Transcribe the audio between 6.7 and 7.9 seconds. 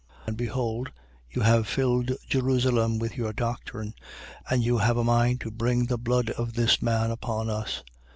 man upon us.